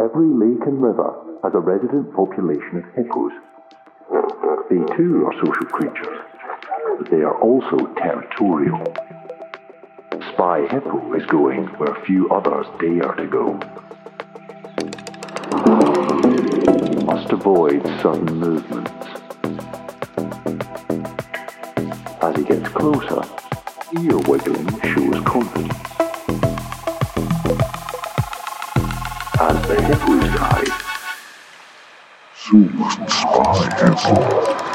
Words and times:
Every 0.00 0.28
lake 0.28 0.64
and 0.64 0.80
river 0.80 1.12
has 1.42 1.52
a 1.54 1.58
resident 1.58 2.14
population 2.14 2.76
of 2.76 2.84
hippos. 2.94 3.32
They 4.70 4.96
too 4.96 5.26
are 5.26 5.32
social 5.44 5.66
creatures, 5.66 6.18
but 6.98 7.10
they 7.10 7.22
are 7.22 7.36
also 7.40 7.78
territorial. 7.96 8.80
Spy 10.32 10.68
Hippo 10.68 11.14
is 11.14 11.26
going 11.26 11.66
where 11.78 11.96
few 12.06 12.30
others 12.30 12.66
dare 12.78 13.12
to 13.14 13.26
go. 13.26 13.54
Must 17.04 17.32
avoid 17.32 17.82
sudden 18.00 18.38
movements. 18.38 18.92
As 22.22 22.36
he 22.36 22.44
gets 22.44 22.68
closer, 22.68 23.24
ear 24.00 24.16
wiggling 24.28 24.80
shows 24.80 25.24
confidence. 25.24 26.07
As 29.90 29.98
the 30.00 30.04
hippos 33.08 33.68
dive, 33.68 34.67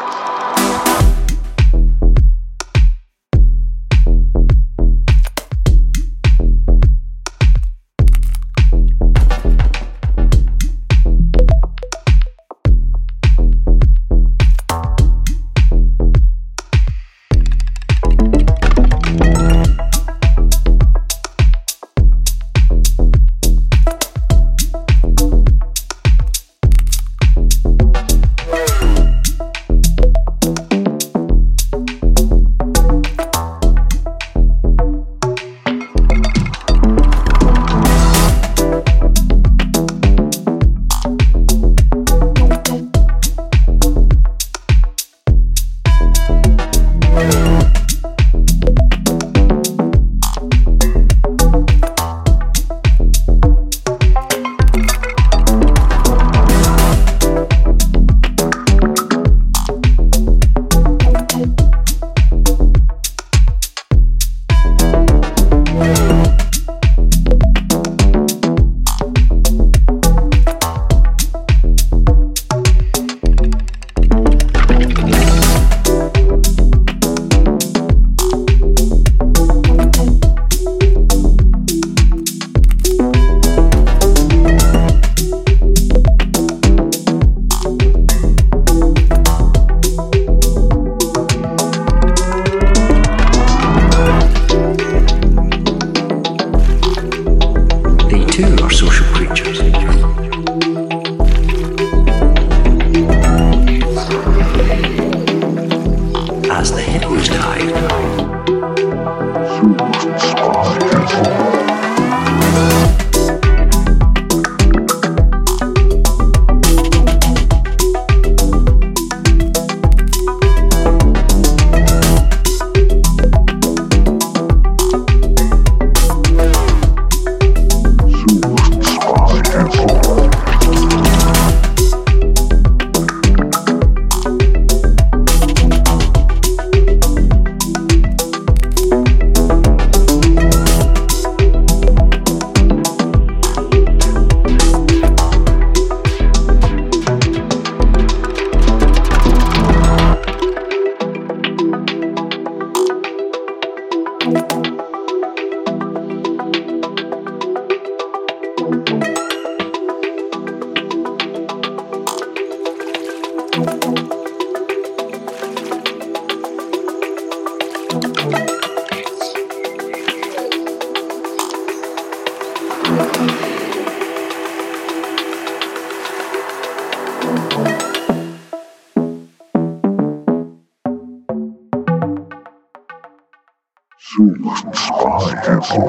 Soon 185.63 185.79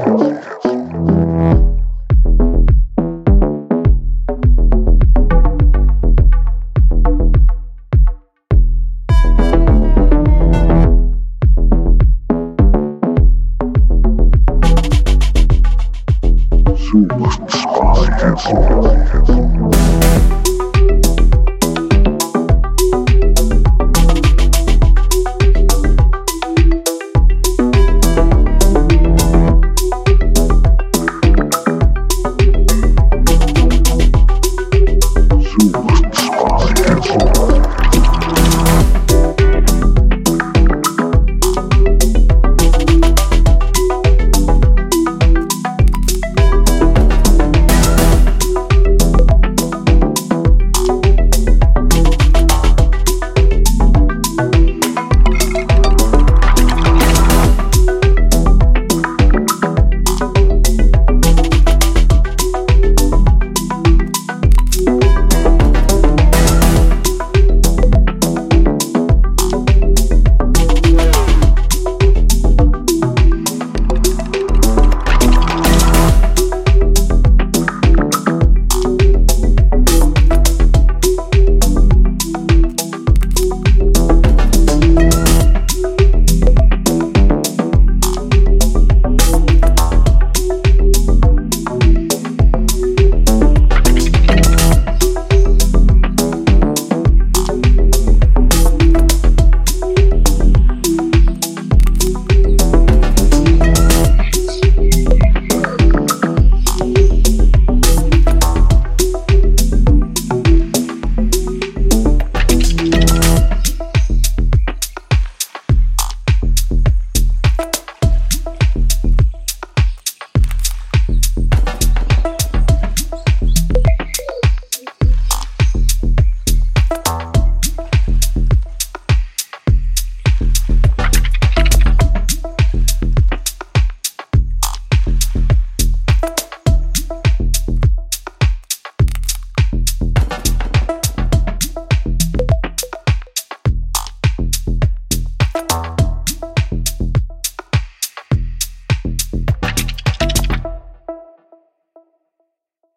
spy 17.49 18.05
hippo. 18.37 18.94